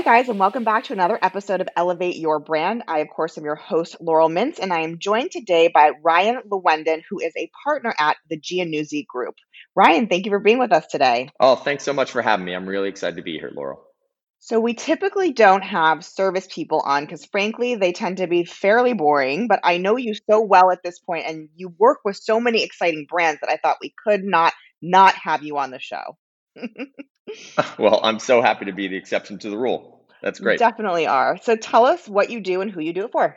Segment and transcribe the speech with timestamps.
[0.00, 2.84] Hi, guys, and welcome back to another episode of Elevate Your Brand.
[2.88, 6.40] I, of course, am your host, Laurel Mintz, and I am joined today by Ryan
[6.50, 9.34] Lewendon, who is a partner at the Giannuzzi Group.
[9.76, 11.28] Ryan, thank you for being with us today.
[11.38, 12.54] Oh, thanks so much for having me.
[12.54, 13.82] I'm really excited to be here, Laurel.
[14.38, 18.94] So, we typically don't have service people on because, frankly, they tend to be fairly
[18.94, 19.48] boring.
[19.48, 22.64] But I know you so well at this point, and you work with so many
[22.64, 26.16] exciting brands that I thought we could not not have you on the show.
[27.78, 30.04] well, I'm so happy to be the exception to the rule.
[30.22, 30.58] That's great.
[30.58, 31.38] Definitely are.
[31.42, 33.36] So tell us what you do and who you do it for.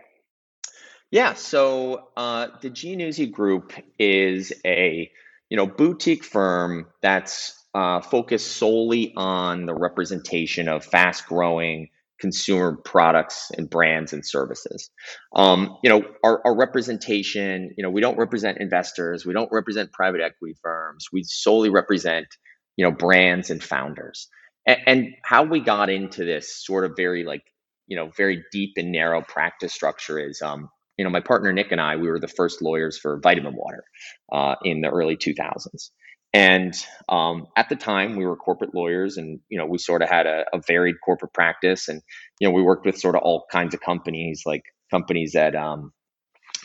[1.11, 5.11] Yeah, so uh, the Giannuzzi Group is a
[5.49, 13.51] you know boutique firm that's uh, focused solely on the representation of fast-growing consumer products
[13.57, 14.89] and brands and services.
[15.35, 17.73] Um, you know, our, our representation.
[17.77, 19.25] You know, we don't represent investors.
[19.25, 21.07] We don't represent private equity firms.
[21.11, 22.27] We solely represent
[22.75, 24.27] you know, brands and founders.
[24.65, 27.43] And, and how we got into this sort of very like,
[27.87, 31.71] you know, very deep and narrow practice structure is, um, you know, my partner Nick
[31.71, 33.83] and I, we were the first lawyers for Vitamin Water
[34.31, 35.89] uh, in the early 2000s.
[36.33, 36.73] And
[37.07, 40.25] um, at the time, we were corporate lawyers, and you know, we sort of had
[40.25, 42.01] a, a, varied corporate practice, and
[42.39, 45.93] you know, we worked with sort of all kinds of companies, like companies that um,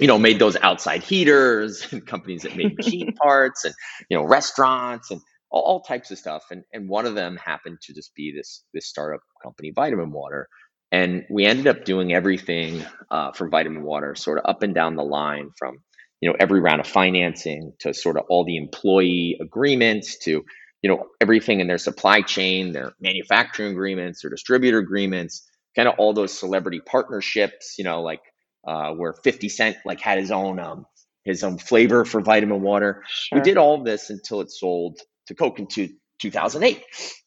[0.01, 3.75] you know made those outside heaters, and companies that made machine parts, and
[4.09, 5.21] you know, restaurants, and
[5.51, 6.45] all, all, types of stuff.
[6.51, 10.49] And and one of them happened to just be this this startup company, Vitamin Water.
[10.91, 14.97] And we ended up doing everything uh, for Vitamin Water, sort of up and down
[14.97, 15.79] the line, from
[16.21, 20.45] you know every round of financing to sort of all the employee agreements to
[20.83, 25.95] you know everything in their supply chain, their manufacturing agreements, their distributor agreements, kind of
[25.99, 27.75] all those celebrity partnerships.
[27.79, 28.21] You know, like
[28.67, 30.87] uh, where 50 Cent like had his own um,
[31.25, 33.03] his own flavor for vitamin water.
[33.07, 33.39] Sure.
[33.39, 35.89] We did all of this until it sold to Coke in two,
[36.21, 36.83] 2008,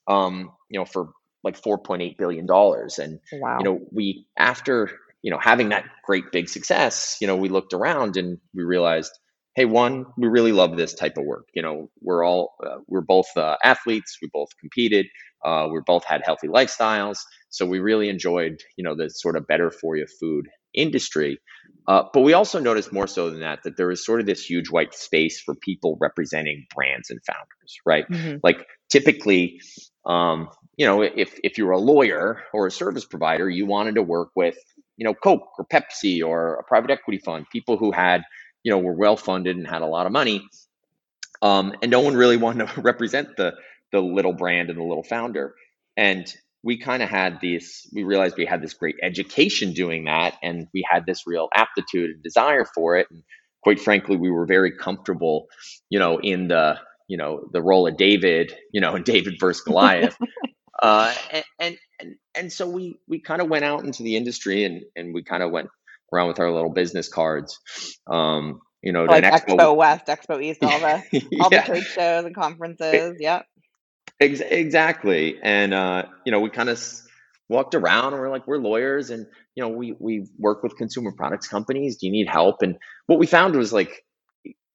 [0.07, 1.09] um, you know, for
[1.43, 2.99] like 4.8 billion dollars.
[2.99, 3.57] And wow.
[3.59, 4.91] you know, we after
[5.21, 9.11] you know having that great big success, you know, we looked around and we realized,
[9.55, 11.47] hey, one, we really love this type of work.
[11.53, 15.07] You know, we're all uh, we're both uh, athletes, we both competed,
[15.43, 17.17] uh, we both had healthy lifestyles,
[17.49, 21.39] so we really enjoyed you know the sort of better for you food industry.
[21.87, 24.45] Uh, but we also noticed more so than that that there is sort of this
[24.45, 28.07] huge white space for people representing brands and founders, right?
[28.09, 28.37] Mm-hmm.
[28.43, 29.59] Like typically,
[30.05, 34.03] um, you know, if if you're a lawyer or a service provider, you wanted to
[34.03, 34.57] work with,
[34.97, 38.21] you know, Coke or Pepsi or a private equity fund, people who had,
[38.63, 40.43] you know, were well funded and had a lot of money,
[41.41, 43.53] um, and no one really wanted to represent the
[43.91, 45.55] the little brand and the little founder.
[45.97, 46.31] And
[46.63, 50.67] we kind of had this we realized we had this great education doing that and
[50.73, 53.23] we had this real aptitude and desire for it and
[53.63, 55.47] quite frankly we were very comfortable
[55.89, 56.77] you know in the
[57.07, 60.17] you know the role of david you know david versus goliath.
[60.81, 64.63] Uh, and, and and and so we we kind of went out into the industry
[64.63, 65.69] and and we kind of went
[66.11, 67.59] around with our little business cards.
[68.07, 71.03] Um you know like expo, expo west expo east all the
[71.39, 71.61] all yeah.
[71.61, 73.43] the trade shows and conferences yeah
[74.21, 75.39] Ex- exactly.
[75.43, 76.83] And, uh, you know, we kind of
[77.49, 81.13] walked around and we're like, we're lawyers and, you know, we, we work with consumer
[81.13, 81.97] products companies.
[81.97, 82.63] Do you need help?
[82.63, 82.77] And
[83.07, 84.05] what we found was like,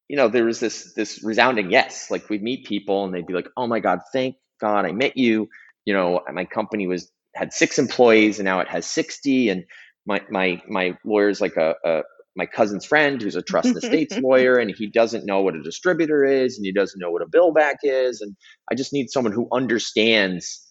[0.08, 2.10] you know, there was this, this resounding yes.
[2.10, 5.18] Like we'd meet people and they'd be like, oh my God, thank God I met
[5.18, 5.50] you.
[5.86, 9.50] You know, my company was, had six employees and now it has 60.
[9.50, 9.64] And
[10.06, 12.02] my, my, my lawyer's like a, a
[12.36, 15.62] my cousin's friend who's a trust and estates lawyer and he doesn't know what a
[15.62, 18.36] distributor is and he doesn't know what a bill back is and
[18.70, 20.66] i just need someone who understands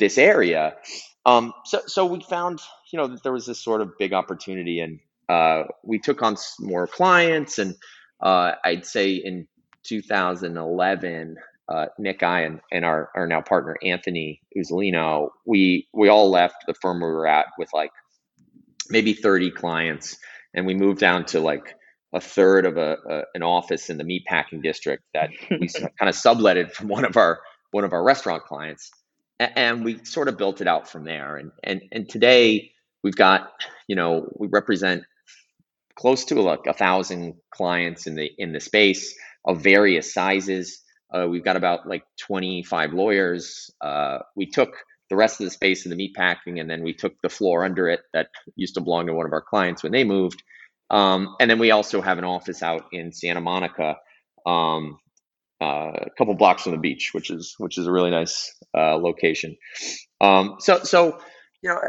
[0.00, 0.74] this area.
[1.24, 2.58] Um, so, so we found
[2.92, 4.98] you know that there was this sort of big opportunity and
[5.28, 7.76] uh, we took on more clients and
[8.20, 9.46] uh, i'd say in
[9.84, 11.36] 2011
[11.68, 16.66] uh, Nick, I, and, and our, our now partner Anthony Uzzolino, we we all left
[16.66, 17.92] the firm we were at with like
[18.88, 20.18] maybe 30 clients
[20.54, 21.74] and we moved down to like
[22.12, 25.68] a third of a, a an office in the meatpacking district that we
[25.98, 28.90] kind of subletted from one of our one of our restaurant clients,
[29.38, 31.36] and, and we sort of built it out from there.
[31.36, 33.50] And and and today we've got
[33.86, 35.04] you know we represent
[35.94, 39.14] close to like a thousand clients in the in the space
[39.44, 40.82] of various sizes.
[41.12, 43.70] Uh, we've got about like 25 lawyers.
[43.80, 44.76] Uh, we took
[45.10, 47.64] the rest of the space in the meat packing, and then we took the floor
[47.64, 50.42] under it that used to belong to one of our clients when they moved.
[50.88, 53.96] Um, and then we also have an office out in Santa Monica,
[54.46, 54.98] um,
[55.60, 58.96] uh, a couple blocks from the beach, which is which is a really nice uh,
[58.96, 59.56] location.
[60.20, 61.18] Um, so so
[61.62, 61.80] you know,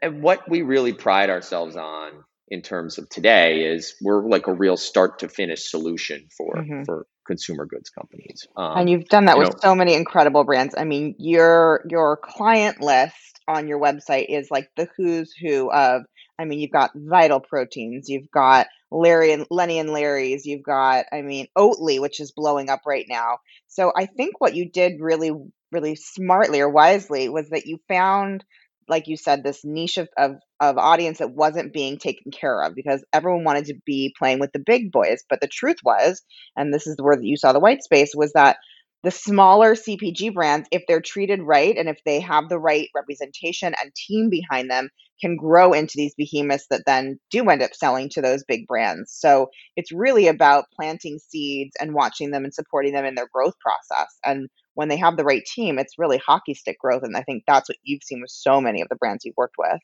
[0.00, 2.12] and what we really pride ourselves on
[2.48, 6.84] in terms of today is we're like a real start to finish solution for mm-hmm.
[6.84, 8.48] for consumer goods companies.
[8.56, 10.74] And Um, you've done that you with know, so many incredible brands.
[10.76, 16.02] I mean, your your client list on your website is like the who's who of
[16.38, 21.06] I mean, you've got Vital Proteins, you've got Larry and Lenny and Larry's, you've got,
[21.12, 23.38] I mean, Oatly, which is blowing up right now.
[23.66, 25.32] So I think what you did really,
[25.72, 28.44] really smartly or wisely was that you found,
[28.86, 32.74] like you said, this niche of, of, of audience that wasn't being taken care of
[32.74, 35.22] because everyone wanted to be playing with the big boys.
[35.28, 36.22] But the truth was,
[36.56, 38.56] and this is where that you saw the white space, was that
[39.04, 43.72] the smaller CPG brands, if they're treated right and if they have the right representation
[43.80, 44.88] and team behind them,
[45.20, 49.12] can grow into these behemoths that then do end up selling to those big brands.
[49.12, 53.54] So it's really about planting seeds and watching them and supporting them in their growth
[53.60, 54.08] process.
[54.24, 57.02] And when they have the right team, it's really hockey stick growth.
[57.02, 59.56] And I think that's what you've seen with so many of the brands you've worked
[59.58, 59.80] with.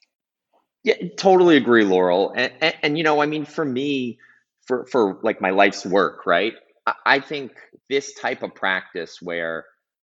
[0.84, 2.32] Yeah, totally agree, Laurel.
[2.36, 4.18] And, and, and you know, I mean, for me,
[4.66, 6.54] for for like my life's work, right?
[6.86, 7.52] I, I think
[7.90, 9.64] this type of practice where,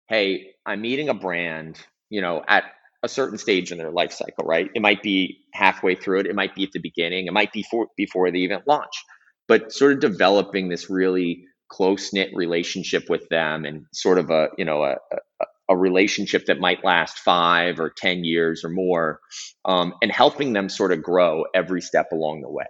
[0.09, 1.79] hey, I'm meeting a brand,
[2.09, 2.65] you know, at
[3.03, 4.69] a certain stage in their life cycle, right?
[4.75, 7.63] It might be halfway through it, it might be at the beginning, it might be
[7.69, 8.93] for, before they even launch,
[9.47, 14.49] but sort of developing this really close knit relationship with them and sort of a,
[14.57, 14.97] you know, a,
[15.71, 19.21] a relationship that might last five or 10 years or more,
[19.63, 22.65] um, and helping them sort of grow every step along the way.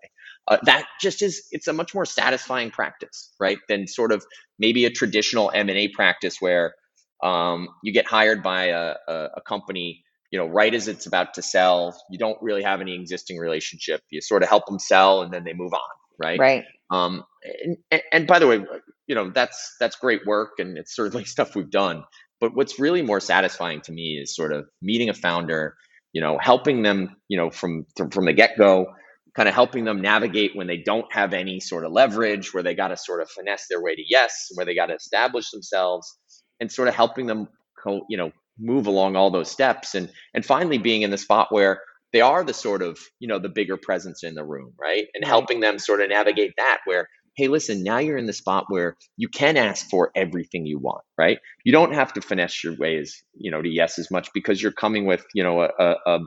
[0.48, 3.57] Uh, that just is, it's a much more satisfying practice, right?
[3.68, 4.24] Than sort of
[4.59, 6.75] maybe a traditional M&A practice where
[7.24, 11.33] um, you get hired by a, a, a company, you know, right as it's about
[11.36, 14.01] to sell, you don't really have any existing relationship.
[14.12, 15.80] You sort of help them sell and then they move on,
[16.19, 16.39] right?
[16.39, 16.65] Right.
[16.92, 17.24] Um,
[17.63, 18.63] and, and, and by the way,
[19.07, 22.04] you know, that's, that's great work and it's certainly stuff we've done
[22.42, 25.76] but what's really more satisfying to me is sort of meeting a founder,
[26.12, 28.88] you know, helping them, you know, from from the get go,
[29.36, 32.74] kind of helping them navigate when they don't have any sort of leverage, where they
[32.74, 36.18] got to sort of finesse their way to yes, where they got to establish themselves,
[36.60, 37.48] and sort of helping them,
[37.82, 41.48] co- you know, move along all those steps, and and finally being in the spot
[41.52, 45.06] where they are the sort of you know the bigger presence in the room, right,
[45.14, 47.08] and helping them sort of navigate that where
[47.42, 51.04] hey, listen, now you're in the spot where you can ask for everything you want,
[51.18, 51.40] right?
[51.64, 54.72] You don't have to finesse your ways, you know, to yes as much because you're
[54.72, 56.20] coming with, you know, a, a,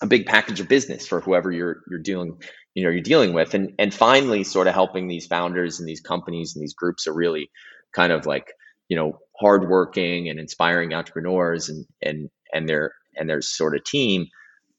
[0.00, 2.40] a big package of business for whoever you're you're dealing,
[2.74, 6.00] you know, you're dealing with, and and finally, sort of helping these founders and these
[6.00, 7.50] companies and these groups are really
[7.92, 8.52] kind of like,
[8.88, 14.28] you know, hardworking and inspiring entrepreneurs and and and their and their sort of team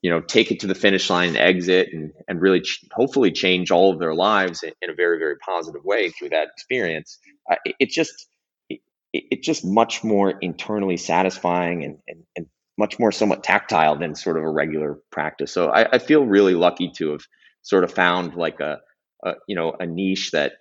[0.01, 3.31] you know take it to the finish line and exit and and really ch- hopefully
[3.31, 7.19] change all of their lives in, in a very very positive way through that experience
[7.51, 8.27] uh, it, just
[8.69, 8.79] it,
[9.13, 12.45] it's just much more internally satisfying and, and and
[12.77, 15.51] much more somewhat tactile than sort of a regular practice.
[15.51, 17.21] So i, I feel really lucky to have
[17.61, 18.79] sort of found like a,
[19.25, 20.53] a you know a niche that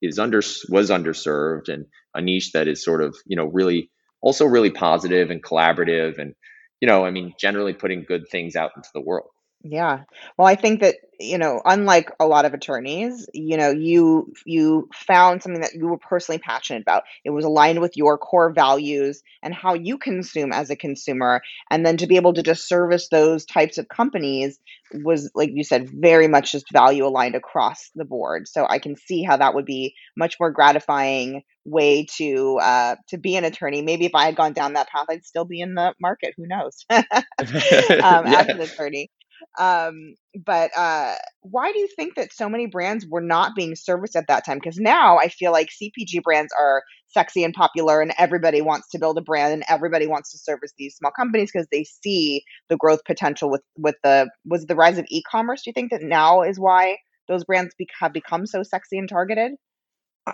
[0.00, 0.38] is under
[0.68, 3.90] was underserved and a niche that is sort of you know really
[4.22, 6.34] also really positive and collaborative and
[6.80, 9.30] you know, I mean, generally putting good things out into the world.
[9.68, 10.04] Yeah.
[10.38, 14.88] Well, I think that, you know, unlike a lot of attorneys, you know, you you
[14.94, 17.02] found something that you were personally passionate about.
[17.24, 21.40] It was aligned with your core values and how you consume as a consumer.
[21.70, 24.60] And then to be able to just service those types of companies
[24.92, 28.46] was, like you said, very much just value aligned across the board.
[28.46, 33.18] So I can see how that would be much more gratifying way to uh, to
[33.18, 33.82] be an attorney.
[33.82, 36.34] Maybe if I had gone down that path, I'd still be in the market.
[36.36, 36.84] Who knows?
[38.02, 38.46] um, as yeah.
[38.48, 39.10] an attorney.
[39.58, 44.16] Um, but uh, why do you think that so many brands were not being serviced
[44.16, 44.58] at that time?
[44.58, 48.98] Because now I feel like CPG brands are sexy and popular, and everybody wants to
[48.98, 52.76] build a brand, and everybody wants to service these small companies because they see the
[52.76, 55.62] growth potential with with the was the rise of e-commerce.
[55.62, 56.96] Do you think that now is why
[57.28, 59.52] those brands bec- have become so sexy and targeted?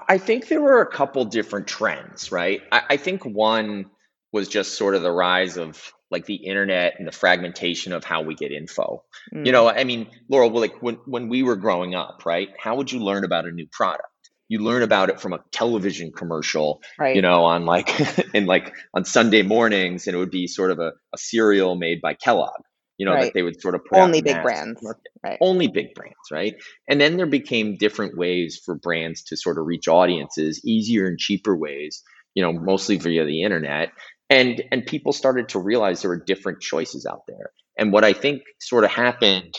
[0.08, 2.62] I think there were a couple different trends, right?
[2.72, 3.90] I, I think one
[4.32, 8.22] was just sort of the rise of like the internet and the fragmentation of how
[8.22, 9.04] we get info.
[9.44, 12.48] You Mm, know, I mean, Laurel, like when, when we were growing up, right?
[12.58, 14.06] How would you learn about a new product?
[14.48, 17.14] You learn about it from a television commercial, right.
[17.14, 17.90] you know, on like
[18.34, 22.00] in like on Sunday mornings, and it would be sort of a, a cereal made
[22.02, 22.60] by Kellogg,
[22.98, 24.80] you know, that they would sort of put out Only big brands,
[25.22, 25.40] right?
[25.40, 26.54] only big brands, right?
[26.88, 31.18] And then there became different ways for brands to sort of reach audiences, easier and
[31.18, 32.02] cheaper ways,
[32.34, 33.90] you know, mostly via the internet.
[34.30, 37.50] And and people started to realize there were different choices out there.
[37.78, 39.54] And what I think sort of happened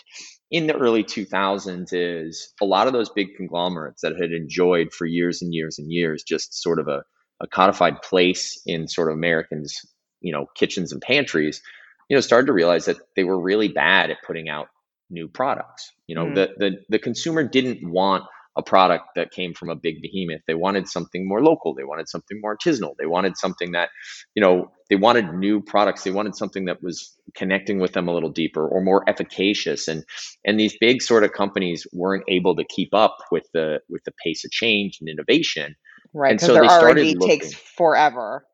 [0.52, 5.06] in the early 2000s is a lot of those big conglomerates that had enjoyed for
[5.06, 7.04] years and years and years just sort of a,
[7.42, 9.80] a codified place in sort of Americans,
[10.22, 11.62] you know, kitchens and pantries,
[12.10, 14.68] you know, started to realize that they were really bad at putting out
[15.10, 15.92] new products.
[16.08, 18.24] You know, Mm, the the the consumer didn't want
[18.56, 20.42] a product that came from a big behemoth.
[20.48, 21.74] They wanted something more local.
[21.74, 22.96] They wanted something more artisanal.
[23.00, 23.90] They wanted something that,
[24.36, 26.04] you know, they wanted new products.
[26.04, 29.88] They wanted something that was connecting with them a little deeper or more efficacious.
[29.88, 30.04] And
[30.46, 34.14] and these big sort of companies weren't able to keep up with the with the
[34.24, 35.76] pace of change and innovation.
[36.14, 38.46] Right, because so their R&D takes forever.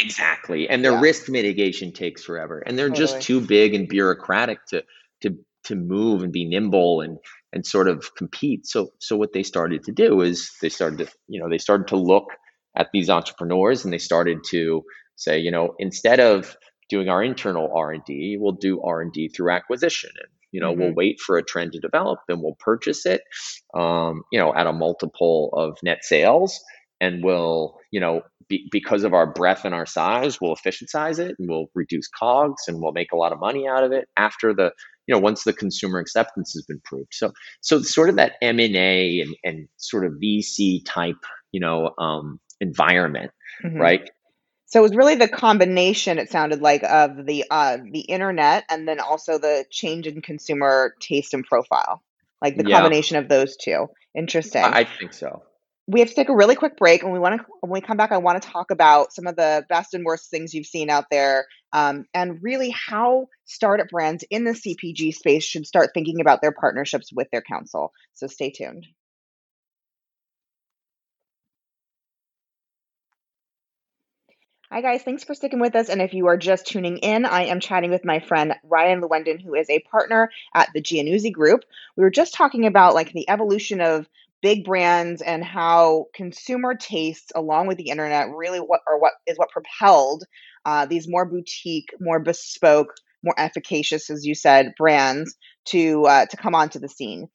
[0.00, 0.68] Exactly.
[0.68, 1.00] And their yeah.
[1.00, 2.60] risk mitigation takes forever.
[2.60, 3.06] And they're totally.
[3.06, 4.84] just too big and bureaucratic to
[5.22, 7.18] to to move and be nimble and
[7.52, 8.66] and sort of compete.
[8.66, 11.88] So so what they started to do is they started to, you know, they started
[11.88, 12.26] to look
[12.76, 14.82] at these entrepreneurs and they started to
[15.16, 16.56] say, you know, instead of
[16.88, 20.80] doing our internal R&D, we'll do R&D through acquisition and you know, mm-hmm.
[20.80, 23.20] we'll wait for a trend to develop, then we'll purchase it,
[23.74, 26.58] um, you know, at a multiple of net sales,
[27.00, 31.36] and we'll, you know, be, because of our breadth and our size, we'll efficientize it
[31.38, 34.54] and we'll reduce cogs and we'll make a lot of money out of it after
[34.54, 34.72] the
[35.06, 37.12] you know once the consumer acceptance has been proved.
[37.12, 41.16] So so sort of that m&a and, and sort of vc type
[41.52, 43.32] you know um, environment
[43.64, 43.78] mm-hmm.
[43.78, 44.10] right?
[44.66, 48.86] So it was really the combination it sounded like of the uh, the internet and
[48.86, 52.02] then also the change in consumer taste and profile
[52.42, 52.76] like the yeah.
[52.76, 53.86] combination of those two.
[54.14, 54.62] Interesting.
[54.62, 55.42] I think so
[55.88, 57.96] we have to take a really quick break and we want to when we come
[57.96, 60.90] back i want to talk about some of the best and worst things you've seen
[60.90, 66.20] out there um, and really how startup brands in the cpg space should start thinking
[66.20, 68.86] about their partnerships with their council so stay tuned
[74.70, 75.02] Hi, guys.
[75.02, 75.88] Thanks for sticking with us.
[75.88, 79.40] And if you are just tuning in, I am chatting with my friend Ryan Lewendon,
[79.40, 81.64] who is a partner at the Giannuzzi Group.
[81.96, 84.06] We were just talking about like the evolution of
[84.42, 89.36] big brands and how consumer tastes along with the internet really what or what is
[89.38, 90.24] what propelled
[90.64, 96.36] uh, these more boutique more bespoke more efficacious as you said brands to uh, to
[96.36, 97.28] come onto the scene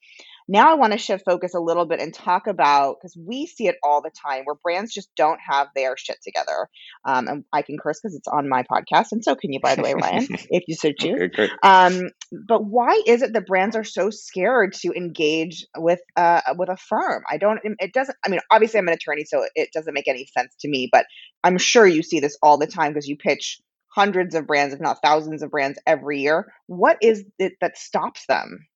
[0.46, 3.66] now I want to shift focus a little bit and talk about because we see
[3.66, 6.68] it all the time where brands just don't have their shit together.
[7.04, 9.74] Um, and I can curse because it's on my podcast, and so can you, by
[9.74, 11.30] the way, Ryan, if you so choose.
[11.34, 12.10] Okay, um,
[12.46, 16.76] but why is it that brands are so scared to engage with uh, with a
[16.76, 17.22] firm?
[17.30, 17.60] I don't.
[17.78, 18.16] It doesn't.
[18.24, 20.88] I mean, obviously, I'm an attorney, so it doesn't make any sense to me.
[20.92, 21.06] But
[21.42, 24.80] I'm sure you see this all the time because you pitch hundreds of brands, if
[24.80, 26.52] not thousands of brands every year.
[26.66, 28.66] What is it that stops them?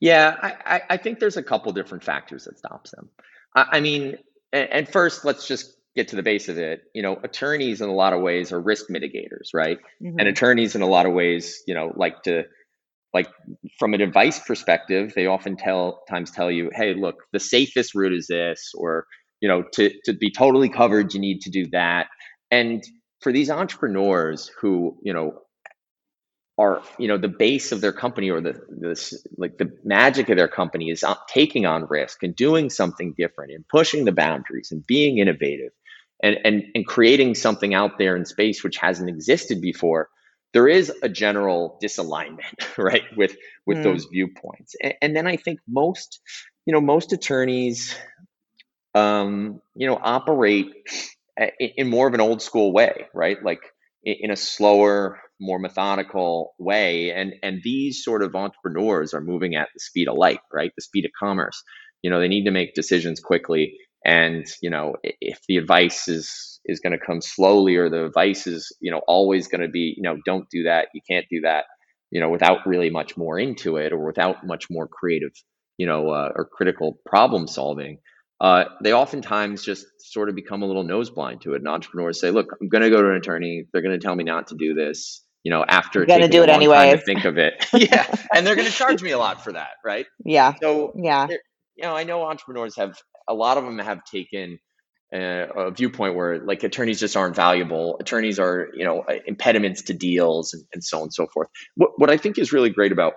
[0.00, 3.08] Yeah, I, I think there's a couple different factors that stops them.
[3.54, 4.16] I, I mean,
[4.52, 6.82] and, and first, let's just get to the base of it.
[6.94, 9.78] You know, attorneys in a lot of ways are risk mitigators, right?
[10.02, 10.18] Mm-hmm.
[10.18, 12.44] And attorneys in a lot of ways, you know, like to
[13.14, 13.28] like
[13.78, 18.12] from an advice perspective, they often tell times tell you, hey, look, the safest route
[18.12, 19.06] is this, or
[19.40, 22.08] you know, to to be totally covered, you need to do that.
[22.50, 22.84] And
[23.20, 25.40] for these entrepreneurs who, you know,
[26.58, 30.36] are you know the base of their company or the this like the magic of
[30.36, 34.86] their company is taking on risk and doing something different and pushing the boundaries and
[34.86, 35.72] being innovative
[36.22, 40.08] and and and creating something out there in space which hasn't existed before.
[40.52, 43.36] There is a general disalignment right with
[43.66, 43.82] with mm.
[43.82, 44.74] those viewpoints.
[44.82, 46.20] And, and, then i think most
[46.64, 47.94] you know most attorneys
[48.94, 50.72] um you know operate
[51.36, 53.42] in, in more of an old school way right?
[53.42, 53.60] Like
[54.02, 59.54] in, in a slower more methodical way and and these sort of entrepreneurs are moving
[59.54, 60.72] at the speed of light right?
[60.76, 61.62] The speed of commerce.
[62.02, 66.60] You know they need to make decisions quickly and you know if the advice is
[66.64, 69.94] is going to come slowly or the advice is you know always going to be
[69.96, 71.64] you know don't do that you can't do that
[72.10, 75.32] you know without really much more into it or without much more creative
[75.76, 77.98] you know uh, or critical problem solving
[78.38, 81.56] uh, they oftentimes just sort of become a little nose blind to it.
[81.56, 83.64] And entrepreneurs say look i'm going to go to an attorney.
[83.72, 86.42] They're going to tell me not to do this you know, after going to do
[86.42, 86.90] it anyway.
[86.90, 89.74] To think of it, yeah, and they're going to charge me a lot for that,
[89.84, 90.04] right?
[90.24, 90.54] Yeah.
[90.60, 92.98] So yeah, you know, I know entrepreneurs have
[93.28, 94.58] a lot of them have taken
[95.14, 97.96] a, a viewpoint where like attorneys just aren't valuable.
[98.00, 101.46] Attorneys are you know uh, impediments to deals and, and so on and so forth.
[101.76, 103.12] What what I think is really great about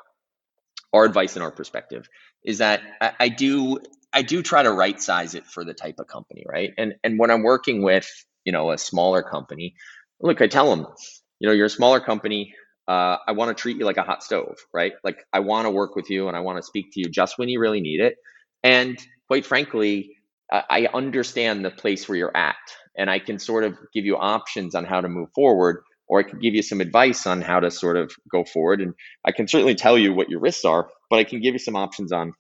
[0.93, 2.07] our advice and our perspective
[2.45, 3.79] is that I, I do
[4.13, 6.75] I do try to right size it for the type of company, right?
[6.77, 8.07] And and when I'm working with
[8.45, 9.73] you know a smaller company,
[10.21, 10.85] look, I tell them
[11.39, 12.53] you know, you're a smaller company.
[12.87, 14.93] Uh, I want to treat you like a hot stove, right?
[15.03, 17.37] Like I want to work with you and I want to speak to you just
[17.37, 18.15] when you really need it.
[18.63, 20.15] And quite frankly,
[20.51, 22.55] I understand the place where you're at
[22.97, 26.23] and I can sort of give you options on how to move forward or I
[26.23, 28.81] can give you some advice on how to sort of go forward.
[28.81, 31.59] And I can certainly tell you what your risks are, but I can give you
[31.59, 32.33] some options on,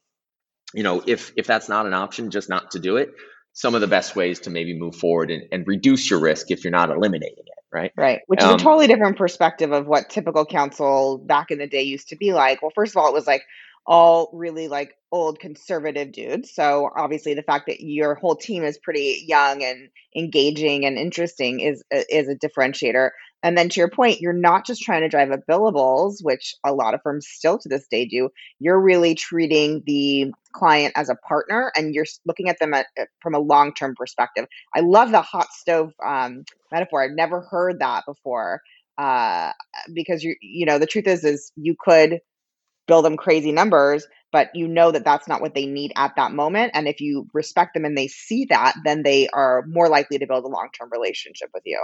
[0.73, 3.09] you know, if if that's not an option, just not to do it.
[3.53, 6.63] Some of the best ways to maybe move forward and, and reduce your risk if
[6.63, 7.91] you're not eliminating right?
[7.95, 11.67] Right, which is um, a totally different perspective of what typical counsel back in the
[11.67, 12.61] day used to be like.
[12.61, 13.43] Well, first of all, it was like,
[13.89, 16.53] all really like old conservative dudes.
[16.53, 21.59] So obviously the fact that your whole team is pretty young and engaging and interesting
[21.59, 23.09] is is a differentiator.
[23.41, 26.73] And then to your point, you're not just trying to drive up billables, which a
[26.73, 28.29] lot of firms still to this day do.
[28.59, 32.87] You're really treating the client as a partner and you're looking at them at,
[33.21, 34.45] from a long-term perspective.
[34.75, 37.03] I love the hot stove um, metaphor.
[37.03, 38.61] I've never heard that before.
[38.97, 39.53] Uh,
[39.93, 42.19] because you you know the truth is is you could
[42.85, 46.33] bill them crazy numbers, but you know that that's not what they need at that
[46.33, 46.71] moment.
[46.73, 50.27] And if you respect them and they see that, then they are more likely to
[50.27, 51.81] build a long term relationship with you.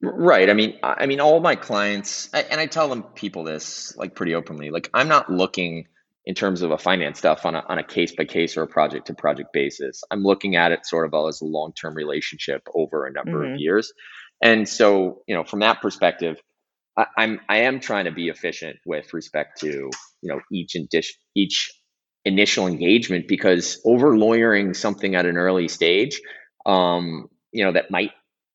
[0.00, 0.48] Right.
[0.48, 4.34] I mean, I mean, all my clients, and I tell them people this like pretty
[4.34, 4.70] openly.
[4.70, 5.88] Like, I'm not looking
[6.24, 8.68] in terms of a finance stuff on a on a case by case or a
[8.68, 10.02] project to project basis.
[10.10, 13.44] I'm looking at it sort of all as a long term relationship over a number
[13.44, 13.92] of years.
[14.40, 16.40] And so, you know, from that perspective,
[16.96, 19.90] I, I'm I am trying to be efficient with respect to you
[20.22, 21.02] know each indi-
[21.34, 21.72] each
[22.24, 26.20] initial engagement because over lawyering something at an early stage,
[26.66, 28.12] um, you know, that might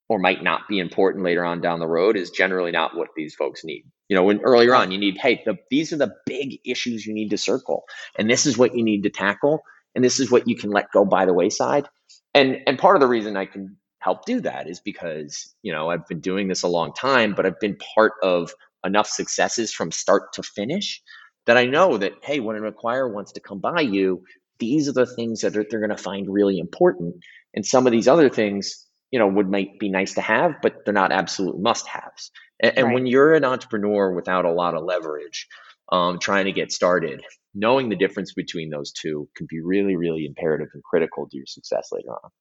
[0.09, 3.35] or might not be important later on down the road is generally not what these
[3.35, 3.83] folks need.
[4.09, 7.13] You know, when earlier on you need, hey, the, these are the big issues you
[7.13, 7.83] need to circle,
[8.17, 9.61] and this is what you need to tackle,
[9.95, 11.87] and this is what you can let go by the wayside.
[12.33, 15.89] And and part of the reason I can help do that is because you know
[15.89, 18.53] I've been doing this a long time, but I've been part of
[18.85, 21.01] enough successes from start to finish
[21.45, 24.23] that I know that hey, when an acquirer wants to come by you,
[24.59, 27.15] these are the things that they're, they're going to find really important,
[27.53, 28.82] and some of these other things
[29.13, 32.31] you know would might be nice to have, but they're not absolute must-haves.
[32.59, 32.93] And, and right.
[32.95, 35.47] when you're an entrepreneur without a lot of leverage,
[35.91, 40.25] um, trying to get started, knowing the difference between those two can be really, really
[40.25, 42.31] imperative and critical to your success later on.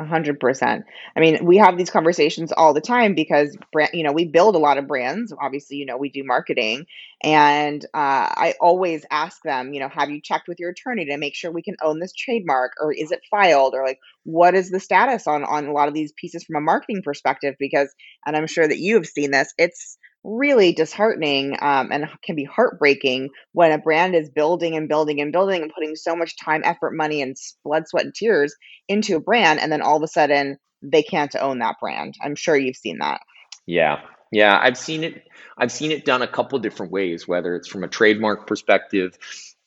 [0.00, 0.86] A hundred percent.
[1.14, 4.54] I mean, we have these conversations all the time because brand, you know, we build
[4.54, 5.30] a lot of brands.
[5.38, 6.86] Obviously, you know, we do marketing,
[7.22, 11.18] and uh, I always ask them, you know, have you checked with your attorney to
[11.18, 14.70] make sure we can own this trademark, or is it filed, or like what is
[14.70, 17.56] the status on on a lot of these pieces from a marketing perspective?
[17.58, 17.94] Because,
[18.24, 22.44] and I'm sure that you have seen this, it's really disheartening um, and can be
[22.44, 26.62] heartbreaking when a brand is building and building and building and putting so much time,
[26.64, 28.54] effort, money, and blood, sweat, and tears
[28.88, 32.14] into a brand, and then all of a sudden they can't own that brand.
[32.22, 33.20] I'm sure you've seen that.
[33.66, 34.00] Yeah,
[34.32, 35.26] yeah, I've seen it.
[35.58, 39.18] I've seen it done a couple different ways, whether it's from a trademark perspective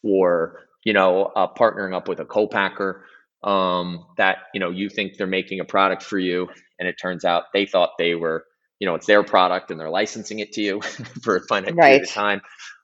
[0.03, 3.05] or you know uh, partnering up with a co-packer
[3.43, 7.25] um, that you know you think they're making a product for you, and it turns
[7.25, 8.45] out they thought they were
[8.79, 10.81] you know it's their product and they're licensing it to you
[11.23, 11.88] for a finite right.
[11.88, 12.41] period of time.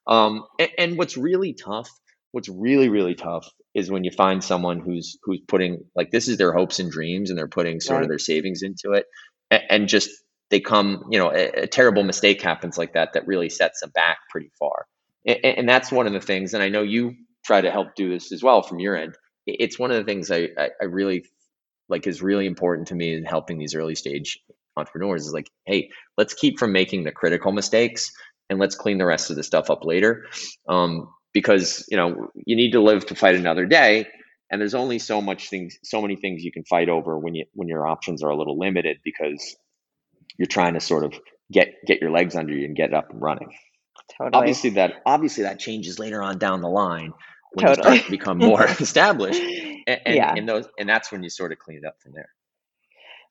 [0.07, 1.89] Um, and, and, what's really tough,
[2.31, 6.37] what's really really tough, is when you find someone who's who's putting like this is
[6.37, 8.03] their hopes and dreams and they're putting sort right.
[8.03, 9.05] of their savings into it,
[9.51, 10.09] and, and just
[10.49, 13.91] they come, you know, a, a, terrible mistake happens like that that really sets them
[13.93, 14.87] back pretty far.
[15.25, 18.09] And, and, that's one of the things, and I know you try to help do
[18.09, 19.15] this as well from your end.
[19.45, 21.25] It's one of the things I, I, I really
[21.87, 24.39] like is really important to me in helping these early stage
[24.79, 28.11] entrepreneurs is like, hey, let's keep from making the critical mistakes
[28.49, 30.25] and let's clean the rest of the stuff up later.
[30.67, 34.07] Um, because you know you need to live to fight another day,
[34.49, 37.45] and there's only so much things, so many things you can fight over when you
[37.53, 39.55] when your options are a little limited because
[40.37, 41.13] you're trying to sort of
[41.51, 43.51] get get your legs under you and get up and running.
[44.17, 44.39] Totally.
[44.39, 47.13] Obviously, that obviously that changes later on down the line
[47.53, 47.77] when totally.
[47.77, 50.33] you start to become more established, and, and, yeah.
[50.35, 52.29] and those and that's when you sort of clean it up from there.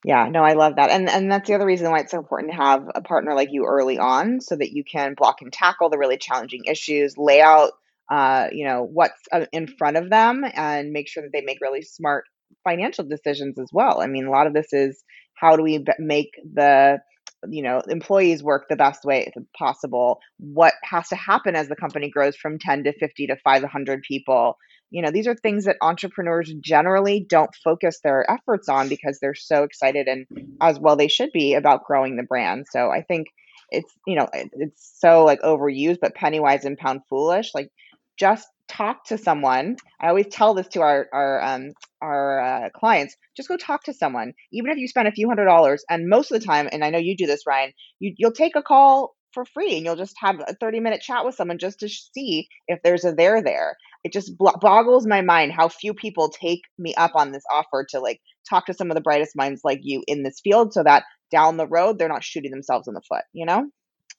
[0.04, 0.90] Yeah, no, I love that.
[0.90, 3.48] And and that's the other reason why it's so important to have a partner like
[3.52, 7.40] you early on so that you can block and tackle the really challenging issues, lay
[7.40, 7.72] out
[8.10, 11.58] uh, you know, what's uh, in front of them and make sure that they make
[11.60, 12.24] really smart
[12.64, 14.00] financial decisions as well.
[14.00, 15.02] I mean, a lot of this is
[15.34, 17.00] how do we make the
[17.48, 22.10] you know employees work the best way possible what has to happen as the company
[22.10, 24.56] grows from 10 to 50 to 500 people
[24.90, 29.34] you know these are things that entrepreneurs generally don't focus their efforts on because they're
[29.34, 30.26] so excited and
[30.60, 32.66] as well they should be about growing the brand.
[32.70, 33.28] So i think
[33.70, 37.70] it's you know it's so like overused but penny wise and pound foolish like
[38.18, 39.76] just talk to someone.
[40.00, 43.92] I always tell this to our our um our uh, clients just go talk to
[43.92, 46.84] someone even if you spend a few hundred dollars and most of the time and
[46.84, 49.96] i know you do this ryan you, you'll take a call for free and you'll
[49.96, 53.42] just have a 30 minute chat with someone just to see if there's a there
[53.42, 57.86] there it just boggles my mind how few people take me up on this offer
[57.90, 60.82] to like talk to some of the brightest minds like you in this field so
[60.82, 63.68] that down the road they're not shooting themselves in the foot you know?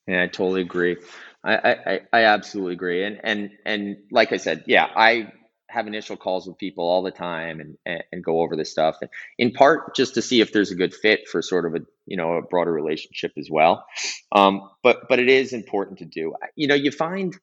[0.08, 0.98] Yeah i totally agree.
[1.44, 5.32] I i, I absolutely agree and and and like i said yeah i
[5.70, 9.10] have initial calls with people all the time and, and, go over this stuff and
[9.38, 12.18] in part just to see if there's a good fit for sort of a you
[12.18, 13.86] know a broader relationship as well.
[14.32, 16.34] Um, but but it is important to do.
[16.56, 17.38] You know you find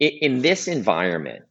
[0.00, 1.44] in, in this environment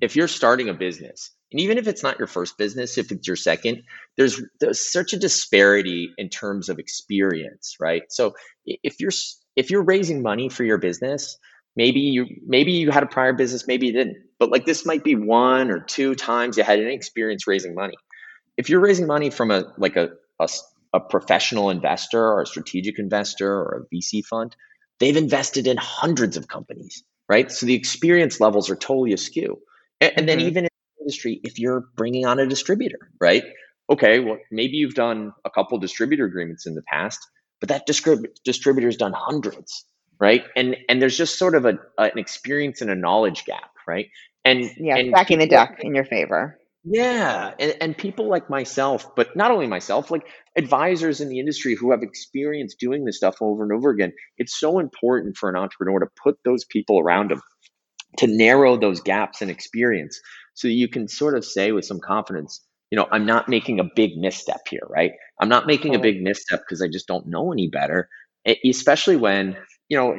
[0.00, 3.26] if you're starting a business, and even if it's not your first business, if it's
[3.26, 3.82] your second,
[4.16, 8.02] there's there's such a disparity in terms of experience, right?
[8.08, 8.34] So
[8.66, 9.12] if you're
[9.56, 11.38] if you're raising money for your business,
[11.76, 15.04] maybe you maybe you had a prior business, maybe you didn't, but like this might
[15.04, 17.96] be one or two times you had any experience raising money.
[18.56, 20.48] If you're raising money from a like a, a,
[20.94, 24.56] a professional investor or a strategic investor or a VC fund,
[24.98, 27.52] they've invested in hundreds of companies, right?
[27.52, 29.58] So the experience levels are totally askew.
[30.00, 30.48] And, and then mm-hmm.
[30.48, 33.44] even in the industry, if you're bringing on a distributor, right?
[33.88, 37.20] Okay, well, maybe you've done a couple distributor agreements in the past,
[37.60, 39.84] but that distrib- distributor's done hundreds,
[40.18, 40.44] right?
[40.56, 44.08] And and there's just sort of a, an experience and a knowledge gap, right?
[44.44, 46.58] And yeah, and backing the duck in your favor.
[46.88, 50.24] Yeah, and, and people like myself, but not only myself, like
[50.56, 54.12] advisors in the industry who have experience doing this stuff over and over again.
[54.38, 57.40] It's so important for an entrepreneur to put those people around them
[58.18, 60.20] to narrow those gaps in experience
[60.54, 63.84] so you can sort of say with some confidence, you know, I'm not making a
[63.94, 65.12] big misstep here, right?
[65.40, 68.08] I'm not making a big misstep because I just don't know any better,
[68.64, 69.56] especially when,
[69.88, 70.16] you know,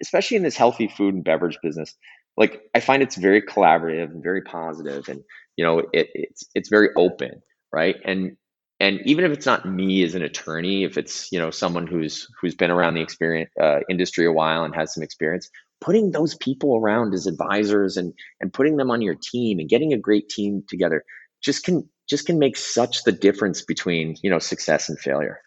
[0.00, 1.94] especially in this healthy food and beverage business.
[2.36, 5.22] Like I find it's very collaborative and very positive and
[5.56, 7.96] you know, it, it's it's very open, right?
[8.04, 8.36] And
[8.78, 12.28] and even if it's not me as an attorney, if it's you know someone who's
[12.40, 15.48] who's been around the experience uh, industry a while and has some experience,
[15.80, 19.92] putting those people around as advisors and and putting them on your team and getting
[19.92, 21.04] a great team together
[21.42, 25.40] just can just can make such the difference between you know success and failure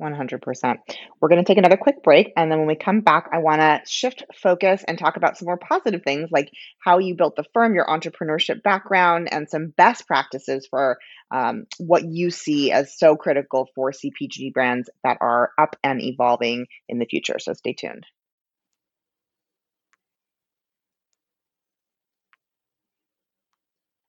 [0.00, 0.76] 100%.
[1.20, 2.32] We're going to take another quick break.
[2.36, 5.46] And then when we come back, I want to shift focus and talk about some
[5.46, 6.50] more positive things like
[6.84, 10.98] how you built the firm, your entrepreneurship background, and some best practices for
[11.30, 16.66] um, what you see as so critical for CPG brands that are up and evolving
[16.88, 17.38] in the future.
[17.38, 18.06] So stay tuned.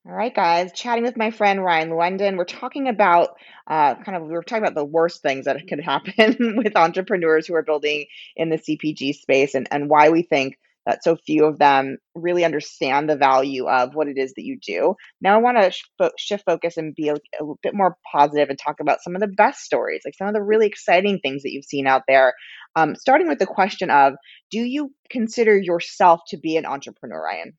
[0.10, 2.36] All right, guys, chatting with my friend Ryan London.
[2.36, 5.80] We're talking about uh, kind of, we were talking about the worst things that could
[5.80, 10.58] happen with entrepreneurs who are building in the CPG space and, and why we think
[10.88, 14.58] that so few of them really understand the value of what it is that you
[14.60, 14.96] do.
[15.22, 18.58] Now, I want to sh- shift focus and be a, a bit more positive and
[18.58, 21.52] talk about some of the best stories, like some of the really exciting things that
[21.52, 22.34] you've seen out there.
[22.76, 24.14] Um, starting with the question of
[24.50, 27.54] Do you consider yourself to be an entrepreneur, Ryan?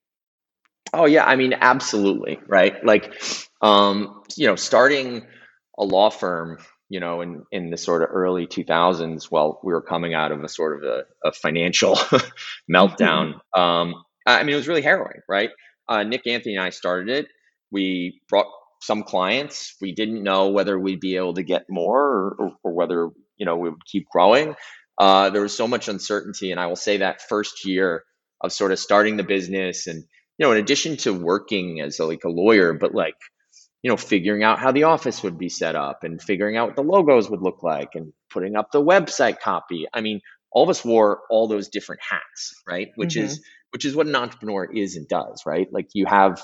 [0.92, 2.85] Oh yeah, I mean absolutely, right?
[2.85, 3.14] Like
[3.61, 5.26] um, you know, starting
[5.79, 9.83] a law firm, you know, in in the sort of early 2000s, well, we were
[9.83, 11.94] coming out of a sort of a, a financial
[12.70, 13.35] meltdown.
[13.57, 13.94] Um,
[14.26, 15.50] I mean, it was really harrowing, right?
[15.88, 17.29] Uh, Nick Anthony and I started it.
[17.70, 18.46] We brought
[18.83, 19.76] some clients.
[19.81, 23.46] We didn't know whether we'd be able to get more or, or, or whether you
[23.46, 24.57] know we would keep growing.
[24.98, 28.03] Uh, there was so much uncertainty, and I will say that first year
[28.40, 30.05] of sort of starting the business and
[30.40, 33.16] you know, in addition to working as a, like a lawyer, but like,
[33.83, 36.76] you know, figuring out how the office would be set up and figuring out what
[36.76, 39.87] the logos would look like and putting up the website copy.
[39.92, 42.88] I mean, all of us wore all those different hats, right?
[42.96, 43.26] Which mm-hmm.
[43.26, 45.68] is which is what an entrepreneur is and does, right?
[45.70, 46.42] Like you have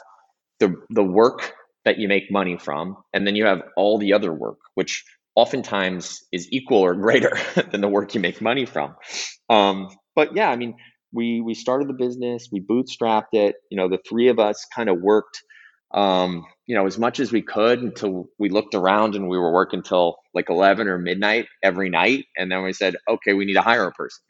[0.61, 1.55] the the work
[1.87, 5.05] that you make money from, and then you have all the other work, which
[5.35, 7.39] oftentimes is equal or greater
[7.71, 8.95] than the work you make money from.
[9.49, 10.77] Um, but yeah, I mean,
[11.17, 13.57] we we started the business, we bootstrapped it.
[13.71, 15.43] You know, the three of us kind of worked,
[15.93, 19.53] um, you know, as much as we could until we looked around and we were
[19.53, 23.55] working till like eleven or midnight every night, and then we said, okay, we need
[23.55, 24.23] to hire a person.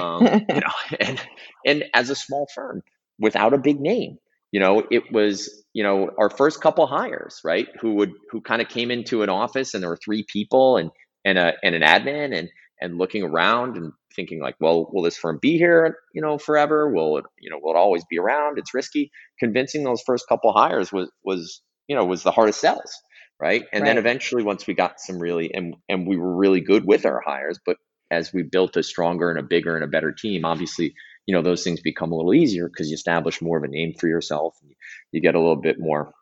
[0.00, 1.20] Um, you know, and
[1.66, 2.82] and as a small firm
[3.18, 4.16] without a big name,
[4.52, 7.66] you know, it was you know our first couple hires, right?
[7.80, 10.90] Who would who kind of came into an office and there were three people and
[11.24, 12.48] and a and an admin and
[12.80, 16.90] and looking around and thinking like, well, will this firm be here, you know, forever?
[16.90, 18.58] Will it, you know, will it always be around?
[18.58, 19.10] It's risky.
[19.38, 22.92] Convincing those first couple hires was was you know was the hardest sells,
[23.40, 23.64] right?
[23.72, 23.88] And right.
[23.88, 27.20] then eventually, once we got some really and and we were really good with our
[27.24, 27.76] hires, but
[28.10, 30.94] as we built a stronger and a bigger and a better team, obviously,
[31.26, 33.94] you know, those things become a little easier because you establish more of a name
[33.98, 34.56] for yourself.
[34.62, 34.72] And
[35.12, 36.12] you get a little bit more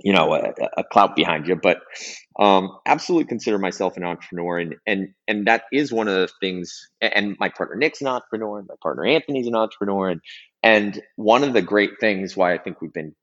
[0.00, 1.78] you know a, a clout behind you but
[2.38, 6.88] um, absolutely consider myself an entrepreneur and and and that is one of the things
[7.00, 10.20] and my partner nick's an entrepreneur and my partner anthony's an entrepreneur and
[10.62, 13.14] and one of the great things why i think we've been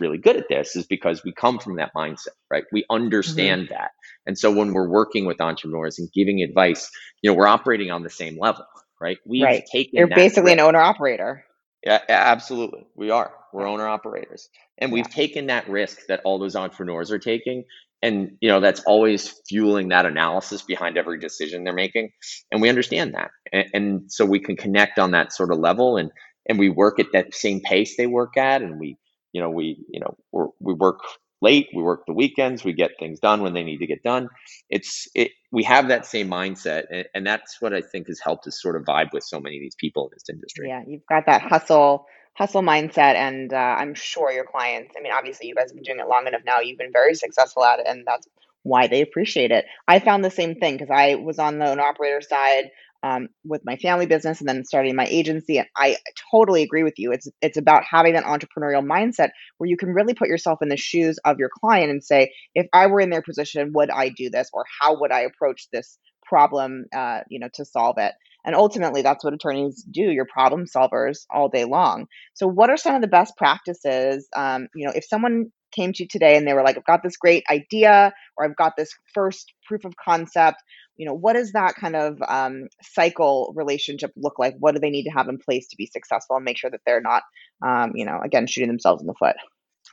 [0.00, 2.64] really good at this is because we come from that mindset right?
[2.72, 3.74] We understand mm-hmm.
[3.74, 3.90] that.
[4.26, 6.90] And so when we're working with entrepreneurs and giving advice
[7.22, 8.66] you know we're operating on the same level
[9.00, 9.18] right?
[9.26, 9.64] We've right.
[9.70, 11.44] taken you're basically an owner operator
[11.84, 12.86] yeah absolutely.
[12.96, 14.48] We are we're owner operators.
[14.78, 17.64] And we've taken that risk that all those entrepreneurs are taking.
[18.02, 22.10] And, you know, that's always fueling that analysis behind every decision they're making.
[22.50, 23.30] And we understand that.
[23.52, 26.10] And, and so we can connect on that sort of level and,
[26.48, 28.60] and we work at that same pace they work at.
[28.60, 28.98] And we,
[29.32, 30.98] you know, we, you know, we're, we work
[31.40, 34.28] late, we work the weekends, we get things done when they need to get done.
[34.68, 38.46] It's it we have that same mindset, and, and that's what I think has helped
[38.46, 40.68] us sort of vibe with so many of these people in this industry.
[40.68, 44.94] Yeah, you've got that hustle hustle mindset, and uh, I'm sure your clients.
[44.96, 46.60] I mean, obviously, you guys have been doing it long enough now.
[46.60, 48.26] You've been very successful at it, and that's
[48.62, 49.66] why they appreciate it.
[49.86, 52.70] I found the same thing because I was on the operator side
[53.04, 55.58] um, with my family business and then starting my agency.
[55.58, 55.98] And I
[56.30, 57.12] totally agree with you.
[57.12, 60.76] It's it's about having that entrepreneurial mindset where you can really put yourself in the
[60.78, 64.30] shoes of your client and say, if I were in their position, would I do
[64.30, 68.14] this, or how would I approach this problem, uh, you know, to solve it?
[68.44, 70.02] And ultimately, that's what attorneys do.
[70.02, 72.06] You're problem solvers all day long.
[72.34, 74.28] So, what are some of the best practices?
[74.36, 77.02] Um, you know, if someone came to you today and they were like, I've got
[77.02, 80.58] this great idea, or I've got this first proof of concept,
[80.96, 84.54] you know, what does that kind of um, cycle relationship look like?
[84.58, 86.80] What do they need to have in place to be successful and make sure that
[86.86, 87.22] they're not,
[87.66, 89.36] um, you know, again, shooting themselves in the foot?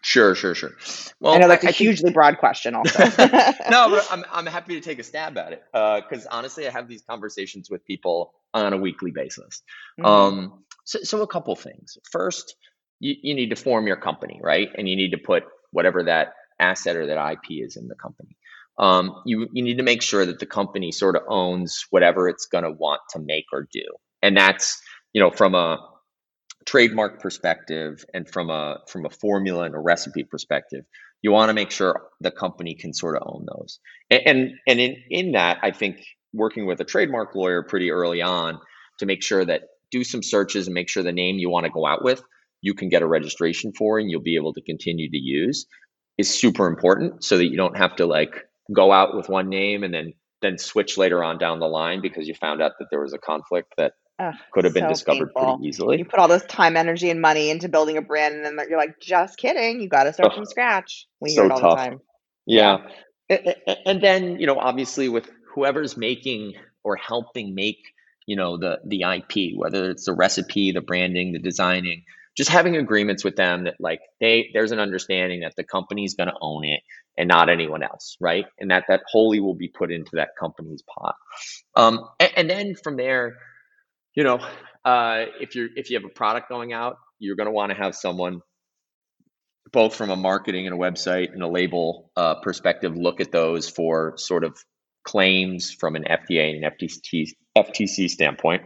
[0.01, 0.71] Sure, sure, sure.
[1.19, 2.15] Well, I know that's a I hugely think...
[2.15, 3.04] broad question, also.
[3.69, 6.71] no, but I'm I'm happy to take a stab at it because uh, honestly, I
[6.71, 9.62] have these conversations with people on a weekly basis.
[9.99, 10.06] Mm-hmm.
[10.06, 11.97] Um, so, so a couple things.
[12.12, 12.56] First,
[12.99, 14.69] you, you need to form your company, right?
[14.77, 18.36] And you need to put whatever that asset or that IP is in the company.
[18.77, 22.45] Um, you, you need to make sure that the company sort of owns whatever it's
[22.45, 23.84] going to want to make or do.
[24.21, 24.82] And that's,
[25.13, 25.77] you know, from a
[26.65, 30.86] trademark perspective and from a from a formula and a recipe perspective,
[31.21, 33.80] you want to make sure the company can sort of own those.
[34.10, 38.21] And and, and in, in that, I think working with a trademark lawyer pretty early
[38.21, 38.60] on
[39.00, 41.71] to make sure that do some searches and make sure the name you want to
[41.71, 42.24] go out with
[42.62, 45.65] you can get a registration for and you'll be able to continue to use
[46.17, 49.84] is super important so that you don't have to like go out with one name
[49.84, 53.02] and then then switch later on down the line because you found out that there
[53.02, 55.57] was a conflict that Ugh, could have been so discovered painful.
[55.57, 55.97] pretty easily.
[55.97, 58.77] You put all this time, energy, and money into building a brand, and then you're
[58.77, 59.81] like, just kidding.
[59.81, 61.07] You got to start from scratch.
[61.19, 61.77] We so hear it all tough.
[61.77, 61.99] the time.
[62.45, 62.77] Yeah.
[63.29, 63.75] yeah.
[63.86, 66.53] And then, you know, obviously with whoever's making
[66.84, 67.79] or helping make,
[68.25, 72.03] you know, the the IP, whether it's the recipe, the branding, the designing,
[72.36, 76.29] just having agreements with them that like they there's an understanding that the company's going
[76.29, 76.81] to own it
[77.17, 80.81] and not anyone else right and that that wholly will be put into that company's
[80.84, 81.15] pot
[81.75, 83.38] um, and, and, then from there
[84.15, 84.39] you know
[84.84, 87.78] uh, if you're if you have a product going out you're going to want to
[87.78, 88.41] have someone
[89.71, 93.69] both from a marketing and a website and a label uh, perspective look at those
[93.69, 94.58] for sort of
[95.04, 98.63] claims from an fda and ftc ftc standpoint.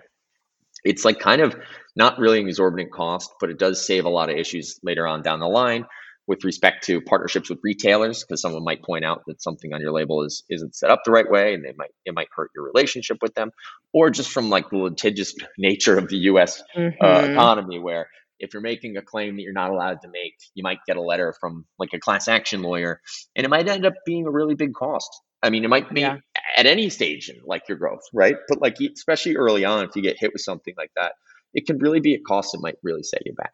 [0.84, 1.55] It's like kind of
[1.95, 5.23] not really an exorbitant cost, but it does save a lot of issues later on
[5.23, 5.86] down the line
[6.27, 9.91] with respect to partnerships with retailers because someone might point out that something on your
[9.91, 12.65] label is isn't set up the right way and they might it might hurt your
[12.65, 13.51] relationship with them
[13.93, 17.05] or just from like the litigious nature of the US uh, mm-hmm.
[17.05, 18.09] uh, economy where
[18.39, 21.01] if you're making a claim that you're not allowed to make you might get a
[21.01, 23.01] letter from like a class action lawyer
[23.35, 26.01] and it might end up being a really big cost I mean, it might be
[26.01, 26.17] yeah.
[26.57, 28.35] at any stage in like your growth, right?
[28.47, 31.13] But like especially early on, if you get hit with something like that,
[31.53, 33.53] it can really be a cost that might really set you back.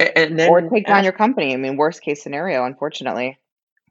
[0.00, 1.52] And, then or take down your company.
[1.52, 3.38] I mean, worst case scenario, unfortunately.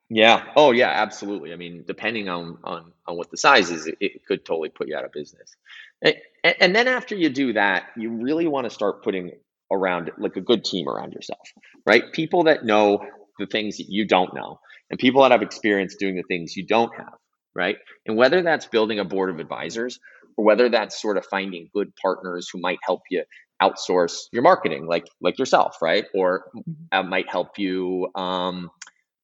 [0.10, 0.46] Yeah.
[0.56, 0.90] Oh, yeah.
[0.90, 1.52] Absolutely.
[1.52, 4.88] I mean, depending on on on what the size is, it, it could totally put
[4.88, 5.54] you out of business.
[6.02, 6.16] And,
[6.62, 9.32] and then after you do that, you really want to start putting
[9.70, 11.42] around like a good team around yourself,
[11.86, 12.04] right?
[12.14, 13.06] People that know
[13.38, 16.66] the things that you don't know, and people that have experience doing the things you
[16.66, 17.14] don't have,
[17.54, 17.78] right?
[18.06, 20.00] And whether that's building a board of advisors
[20.38, 23.24] or whether that's sort of finding good partners who might help you
[23.62, 26.06] outsource your marketing like like yourself right?
[26.14, 26.46] Or
[26.92, 28.70] uh, might help you um,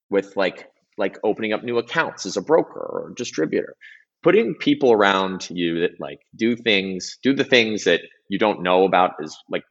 [0.09, 0.67] with like
[0.97, 3.75] like opening up new accounts as a broker or distributor.
[4.21, 8.85] Putting people around you that like do things do the things that you don't know
[8.85, 9.63] about is like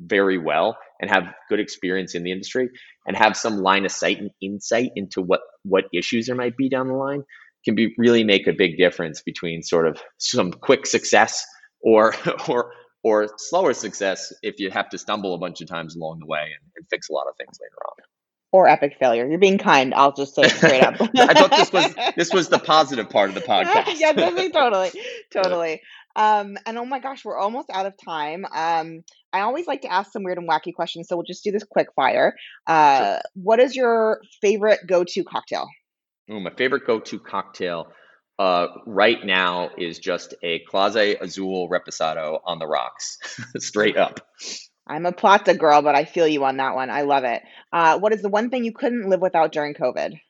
[0.00, 2.68] very well and have good experience in the industry
[3.06, 6.68] and have some line of sight and insight into what what issues there might be
[6.68, 7.22] down the line
[7.64, 11.44] can be really make a big difference between sort of some quick success
[11.80, 12.14] or
[12.48, 12.72] or
[13.04, 16.40] or slower success if you have to stumble a bunch of times along the way
[16.40, 17.92] and, and fix a lot of things later on.
[18.50, 19.28] Or epic failure.
[19.28, 19.92] You're being kind.
[19.94, 20.94] I'll just say straight up.
[21.00, 23.94] I thought this was this was the positive part of the podcast.
[23.96, 24.92] yeah, totally,
[25.32, 25.82] totally.
[26.16, 28.44] Um, and oh my gosh, we're almost out of time.
[28.44, 31.50] Um, I always like to ask some weird and wacky questions, so we'll just do
[31.50, 32.36] this quick fire.
[32.68, 33.20] Uh, sure.
[33.34, 35.66] What is your favorite go-to cocktail?
[36.30, 37.88] Oh, my favorite go-to cocktail
[38.38, 43.18] uh, right now is just a Clase Azul Reposado on the rocks,
[43.58, 44.20] straight up.
[44.86, 46.90] I'm a Plata girl, but I feel you on that one.
[46.90, 47.42] I love it.
[47.72, 50.20] Uh, what is the one thing you couldn't live without during COVID?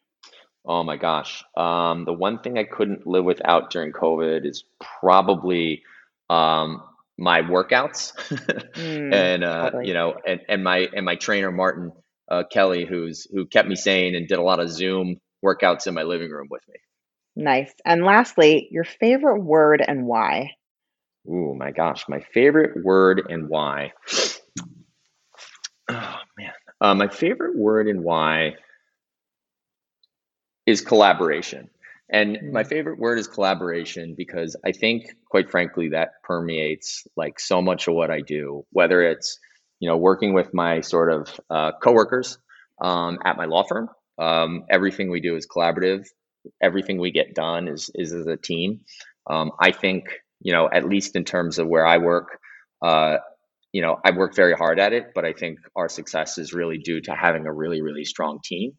[0.67, 1.45] Oh my gosh.
[1.57, 4.65] Um, the one thing I couldn't live without during COVID is
[5.01, 5.83] probably
[6.31, 6.83] um,
[7.19, 8.13] my workouts,
[8.75, 9.89] mm, and uh, totally.
[9.89, 11.93] you know, and, and my and my trainer Martin
[12.29, 15.95] uh, Kelly, who's who kept me sane and did a lot of Zoom workouts in
[15.95, 16.77] my living room with me.
[17.37, 17.73] Nice.
[17.85, 20.57] And lastly, your favorite word and why?
[21.29, 23.93] Ooh, my gosh, my favorite word and why.
[25.91, 28.55] Oh man, uh, my favorite word and why
[30.67, 31.71] is collaboration.
[32.11, 37.41] And my Mm, favorite word is collaboration because I think, quite frankly, that permeates like
[37.41, 39.39] so much of what I do, whether it's,
[39.81, 42.39] you know, working with my sort of uh, coworkers
[42.81, 43.89] um, at my law firm.
[44.19, 46.07] Um, everything we do is collaborative.
[46.63, 48.81] Everything we get done is is as a team.
[49.29, 50.05] Um, I think,
[50.41, 52.39] you know, at least in terms of where I work,
[52.83, 53.17] uh,
[53.73, 56.79] you know, I work very hard at it, but I think our success is really
[56.79, 58.73] due to having a really, really strong team.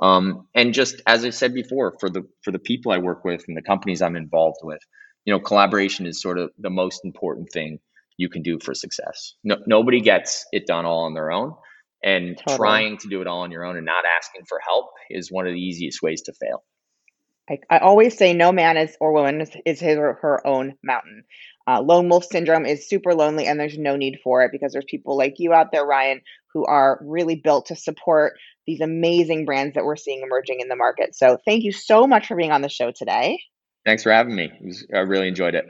[0.00, 3.44] Um, and just as I said before, for the for the people I work with
[3.46, 4.80] and the companies I'm involved with,
[5.24, 7.78] you know, collaboration is sort of the most important thing
[8.16, 9.34] you can do for success.
[9.44, 11.54] No, nobody gets it done all on their own,
[12.02, 12.56] and totally.
[12.56, 15.46] trying to do it all on your own and not asking for help is one
[15.46, 16.62] of the easiest ways to fail.
[17.50, 20.74] I, I always say no man is or woman is, is his or her own
[20.82, 21.24] mountain.
[21.66, 24.84] Uh, lone wolf syndrome is super lonely, and there's no need for it because there's
[24.88, 26.20] people like you out there, Ryan,
[26.52, 28.34] who are really built to support
[28.66, 31.14] these amazing brands that we're seeing emerging in the market.
[31.14, 33.38] So, thank you so much for being on the show today.
[33.84, 34.50] Thanks for having me.
[34.94, 35.66] I really enjoyed it.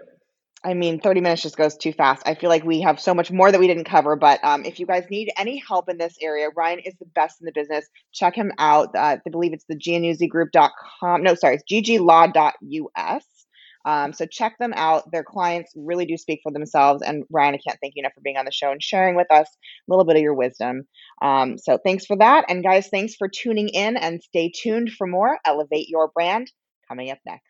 [0.62, 2.22] I mean, 30 minutes just goes too fast.
[2.26, 4.78] I feel like we have so much more that we didn't cover, but um, if
[4.78, 7.86] you guys need any help in this area, Ryan is the best in the business.
[8.12, 8.94] Check him out.
[8.94, 11.22] Uh, I believe it's the giannuzzigroup.com.
[11.22, 13.24] No, sorry, it's gglaw.us.
[13.86, 15.10] Um, so check them out.
[15.10, 17.02] Their clients really do speak for themselves.
[17.02, 19.30] And Ryan, I can't thank you enough for being on the show and sharing with
[19.30, 20.86] us a little bit of your wisdom.
[21.22, 22.44] Um, so thanks for that.
[22.48, 26.52] And guys, thanks for tuning in and stay tuned for more Elevate Your Brand
[26.88, 27.49] coming up next.